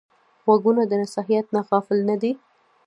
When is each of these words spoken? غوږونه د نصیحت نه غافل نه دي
غوږونه 0.43 0.81
د 0.87 0.91
نصیحت 1.01 1.45
نه 1.55 1.61
غافل 1.67 1.99
نه 2.09 2.15
دي 2.21 2.31